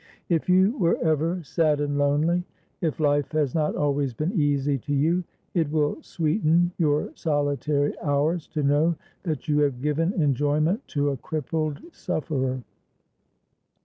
[0.29, 2.43] "If you were ever sad and lonely,
[2.81, 8.47] if life has not always been easy to you, it will sweeten your solitary hours
[8.47, 12.63] to know that you have given enjoyment to a crippled sufferer.